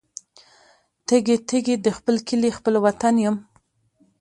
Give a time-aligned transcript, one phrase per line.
[1.07, 3.35] تږي، تږي د خپل کلي خپل وطن یم